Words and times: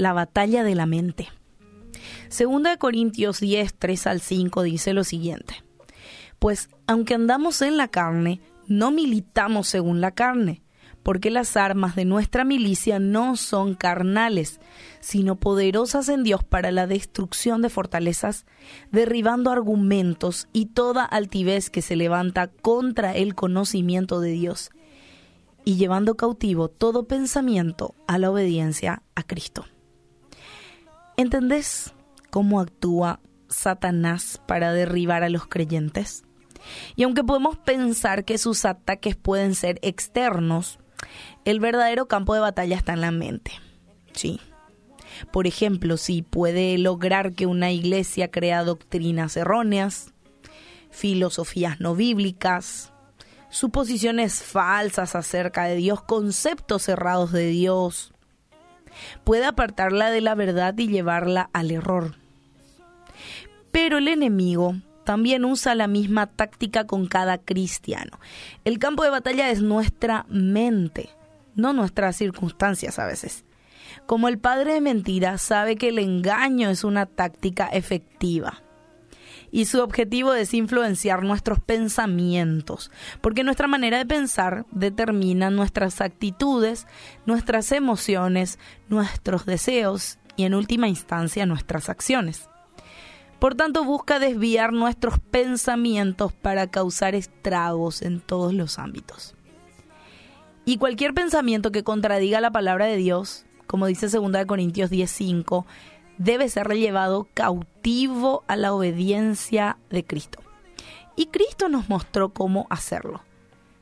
la 0.00 0.12
batalla 0.12 0.64
de 0.64 0.74
la 0.74 0.86
mente. 0.86 1.28
Segunda 2.28 2.70
de 2.70 2.78
Corintios 2.78 3.40
10, 3.40 3.74
3 3.74 4.06
al 4.06 4.20
5 4.20 4.62
dice 4.62 4.92
lo 4.92 5.04
siguiente. 5.04 5.62
Pues 6.38 6.70
aunque 6.86 7.14
andamos 7.14 7.60
en 7.62 7.76
la 7.76 7.88
carne, 7.88 8.40
no 8.66 8.90
militamos 8.90 9.68
según 9.68 10.00
la 10.00 10.12
carne, 10.12 10.62
porque 11.02 11.30
las 11.30 11.56
armas 11.56 11.96
de 11.96 12.04
nuestra 12.04 12.44
milicia 12.44 12.98
no 12.98 13.36
son 13.36 13.74
carnales, 13.74 14.60
sino 15.00 15.36
poderosas 15.36 16.08
en 16.08 16.22
Dios 16.24 16.44
para 16.44 16.70
la 16.70 16.86
destrucción 16.86 17.62
de 17.62 17.68
fortalezas, 17.70 18.46
derribando 18.90 19.50
argumentos 19.50 20.48
y 20.52 20.66
toda 20.66 21.04
altivez 21.04 21.68
que 21.68 21.82
se 21.82 21.96
levanta 21.96 22.48
contra 22.48 23.14
el 23.14 23.34
conocimiento 23.34 24.20
de 24.20 24.30
Dios, 24.32 24.70
y 25.64 25.76
llevando 25.76 26.16
cautivo 26.16 26.68
todo 26.68 27.06
pensamiento 27.06 27.94
a 28.06 28.18
la 28.18 28.30
obediencia 28.30 29.02
a 29.14 29.22
Cristo. 29.22 29.66
¿Entendés 31.20 31.92
cómo 32.30 32.60
actúa 32.60 33.20
Satanás 33.46 34.40
para 34.46 34.72
derribar 34.72 35.22
a 35.22 35.28
los 35.28 35.46
creyentes? 35.46 36.24
Y 36.96 37.02
aunque 37.02 37.22
podemos 37.22 37.58
pensar 37.58 38.24
que 38.24 38.38
sus 38.38 38.64
ataques 38.64 39.16
pueden 39.16 39.54
ser 39.54 39.78
externos, 39.82 40.78
el 41.44 41.60
verdadero 41.60 42.08
campo 42.08 42.32
de 42.32 42.40
batalla 42.40 42.74
está 42.74 42.94
en 42.94 43.02
la 43.02 43.10
mente. 43.10 43.52
Sí. 44.14 44.40
Por 45.30 45.46
ejemplo, 45.46 45.98
si 45.98 46.22
puede 46.22 46.78
lograr 46.78 47.34
que 47.34 47.44
una 47.44 47.70
iglesia 47.70 48.30
crea 48.30 48.64
doctrinas 48.64 49.36
erróneas, 49.36 50.14
filosofías 50.88 51.80
no 51.80 51.94
bíblicas, 51.94 52.94
suposiciones 53.50 54.42
falsas 54.42 55.14
acerca 55.14 55.64
de 55.64 55.76
Dios, 55.76 56.02
conceptos 56.02 56.84
cerrados 56.84 57.30
de 57.30 57.48
Dios, 57.48 58.14
puede 59.24 59.44
apartarla 59.44 60.10
de 60.10 60.20
la 60.20 60.34
verdad 60.34 60.76
y 60.78 60.88
llevarla 60.88 61.50
al 61.52 61.70
error. 61.70 62.14
Pero 63.72 63.98
el 63.98 64.08
enemigo 64.08 64.76
también 65.04 65.44
usa 65.44 65.74
la 65.74 65.86
misma 65.86 66.26
táctica 66.26 66.86
con 66.86 67.06
cada 67.06 67.38
cristiano. 67.38 68.18
El 68.64 68.78
campo 68.78 69.02
de 69.02 69.10
batalla 69.10 69.50
es 69.50 69.62
nuestra 69.62 70.26
mente, 70.28 71.10
no 71.54 71.72
nuestras 71.72 72.16
circunstancias 72.16 72.98
a 72.98 73.06
veces. 73.06 73.44
Como 74.06 74.28
el 74.28 74.38
padre 74.38 74.74
de 74.74 74.80
mentira 74.80 75.38
sabe 75.38 75.76
que 75.76 75.88
el 75.88 75.98
engaño 75.98 76.70
es 76.70 76.84
una 76.84 77.06
táctica 77.06 77.66
efectiva 77.66 78.62
y 79.50 79.64
su 79.64 79.80
objetivo 79.80 80.34
es 80.34 80.54
influenciar 80.54 81.22
nuestros 81.22 81.60
pensamientos, 81.60 82.90
porque 83.20 83.44
nuestra 83.44 83.68
manera 83.68 83.98
de 83.98 84.06
pensar 84.06 84.66
determina 84.70 85.50
nuestras 85.50 86.00
actitudes, 86.00 86.86
nuestras 87.26 87.72
emociones, 87.72 88.58
nuestros 88.88 89.46
deseos 89.46 90.18
y 90.36 90.44
en 90.44 90.54
última 90.54 90.88
instancia 90.88 91.46
nuestras 91.46 91.88
acciones. 91.88 92.48
Por 93.38 93.54
tanto, 93.54 93.84
busca 93.84 94.18
desviar 94.18 94.72
nuestros 94.72 95.18
pensamientos 95.18 96.32
para 96.32 96.66
causar 96.66 97.14
estragos 97.14 98.02
en 98.02 98.20
todos 98.20 98.52
los 98.52 98.78
ámbitos. 98.78 99.34
Y 100.66 100.76
cualquier 100.76 101.14
pensamiento 101.14 101.72
que 101.72 101.82
contradiga 101.82 102.42
la 102.42 102.50
palabra 102.50 102.84
de 102.84 102.96
Dios, 102.96 103.46
como 103.66 103.86
dice 103.86 104.08
2 104.08 104.44
Corintios 104.46 104.90
10:5, 104.90 105.64
debe 106.20 106.48
ser 106.48 106.68
llevado 106.68 107.28
cautivo 107.34 108.44
a 108.46 108.56
la 108.56 108.72
obediencia 108.72 109.78
de 109.90 110.04
Cristo. 110.04 110.40
Y 111.16 111.26
Cristo 111.26 111.68
nos 111.68 111.88
mostró 111.88 112.32
cómo 112.32 112.66
hacerlo. 112.70 113.22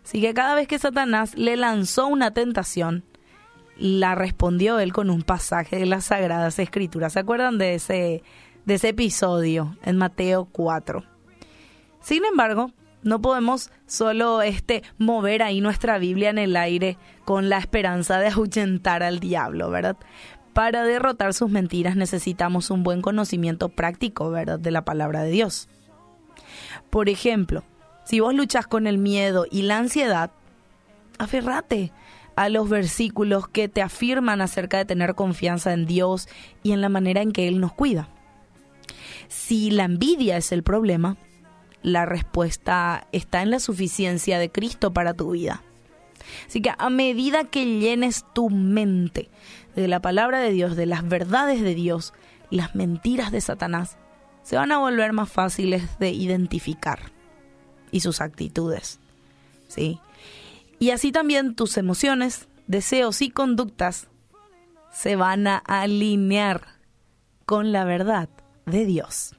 Así 0.04 0.20
que 0.20 0.32
cada 0.32 0.54
vez 0.54 0.66
que 0.66 0.78
Satanás 0.78 1.34
le 1.36 1.56
lanzó 1.56 2.06
una 2.06 2.32
tentación, 2.32 3.04
la 3.76 4.14
respondió 4.14 4.78
él 4.78 4.92
con 4.92 5.10
un 5.10 5.22
pasaje 5.22 5.76
de 5.76 5.86
las 5.86 6.06
Sagradas 6.06 6.58
Escrituras. 6.58 7.12
¿Se 7.12 7.20
acuerdan 7.20 7.58
de 7.58 7.74
ese 7.74 8.22
de 8.68 8.74
ese 8.74 8.90
episodio 8.90 9.78
en 9.82 9.96
Mateo 9.96 10.44
4. 10.52 11.02
Sin 12.02 12.26
embargo, 12.26 12.70
no 13.02 13.18
podemos 13.22 13.70
solo 13.86 14.42
este 14.42 14.82
mover 14.98 15.42
ahí 15.42 15.62
nuestra 15.62 15.96
Biblia 15.96 16.28
en 16.28 16.36
el 16.36 16.54
aire 16.54 16.98
con 17.24 17.48
la 17.48 17.56
esperanza 17.56 18.18
de 18.18 18.28
ahuyentar 18.28 19.02
al 19.02 19.20
diablo, 19.20 19.70
¿verdad? 19.70 19.96
Para 20.58 20.82
derrotar 20.82 21.34
sus 21.34 21.48
mentiras 21.48 21.94
necesitamos 21.94 22.72
un 22.72 22.82
buen 22.82 23.00
conocimiento 23.00 23.68
práctico, 23.68 24.28
¿verdad?, 24.28 24.58
de 24.58 24.72
la 24.72 24.84
palabra 24.84 25.22
de 25.22 25.30
Dios. 25.30 25.68
Por 26.90 27.08
ejemplo, 27.08 27.62
si 28.04 28.18
vos 28.18 28.34
luchas 28.34 28.66
con 28.66 28.88
el 28.88 28.98
miedo 28.98 29.46
y 29.48 29.62
la 29.62 29.78
ansiedad, 29.78 30.32
aferrate 31.16 31.92
a 32.34 32.48
los 32.48 32.68
versículos 32.68 33.46
que 33.46 33.68
te 33.68 33.82
afirman 33.82 34.40
acerca 34.40 34.78
de 34.78 34.84
tener 34.84 35.14
confianza 35.14 35.72
en 35.72 35.86
Dios 35.86 36.26
y 36.64 36.72
en 36.72 36.80
la 36.80 36.88
manera 36.88 37.22
en 37.22 37.30
que 37.30 37.46
Él 37.46 37.60
nos 37.60 37.72
cuida. 37.72 38.08
Si 39.28 39.70
la 39.70 39.84
envidia 39.84 40.38
es 40.38 40.50
el 40.50 40.64
problema, 40.64 41.16
la 41.82 42.04
respuesta 42.04 43.06
está 43.12 43.42
en 43.42 43.52
la 43.52 43.60
suficiencia 43.60 44.40
de 44.40 44.50
Cristo 44.50 44.92
para 44.92 45.14
tu 45.14 45.30
vida. 45.30 45.62
Así 46.46 46.60
que 46.60 46.72
a 46.76 46.90
medida 46.90 47.44
que 47.44 47.64
llenes 47.78 48.24
tu 48.34 48.50
mente 48.50 49.28
de 49.74 49.88
la 49.88 50.00
palabra 50.00 50.40
de 50.40 50.50
Dios, 50.50 50.76
de 50.76 50.86
las 50.86 51.06
verdades 51.06 51.62
de 51.62 51.74
Dios, 51.74 52.14
las 52.50 52.74
mentiras 52.74 53.32
de 53.32 53.40
Satanás 53.40 53.96
se 54.42 54.56
van 54.56 54.72
a 54.72 54.78
volver 54.78 55.12
más 55.12 55.30
fáciles 55.30 55.98
de 55.98 56.10
identificar 56.10 57.12
y 57.90 58.00
sus 58.00 58.20
actitudes. 58.20 58.98
¿Sí? 59.68 60.00
Y 60.78 60.90
así 60.90 61.12
también 61.12 61.54
tus 61.54 61.76
emociones, 61.76 62.48
deseos 62.66 63.20
y 63.20 63.30
conductas 63.30 64.08
se 64.92 65.16
van 65.16 65.46
a 65.46 65.58
alinear 65.58 66.78
con 67.44 67.72
la 67.72 67.84
verdad 67.84 68.28
de 68.66 68.84
Dios. 68.84 69.37